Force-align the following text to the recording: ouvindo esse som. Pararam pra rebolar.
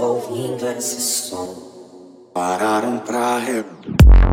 ouvindo 0.00 0.66
esse 0.66 1.00
som. 1.00 1.70
Pararam 2.32 2.98
pra 2.98 3.38
rebolar. 3.38 4.29